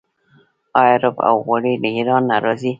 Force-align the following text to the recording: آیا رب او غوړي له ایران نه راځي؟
آیا 0.81 0.95
رب 1.03 1.17
او 1.27 1.35
غوړي 1.45 1.73
له 1.81 1.89
ایران 1.95 2.23
نه 2.29 2.35
راځي؟ 2.43 2.69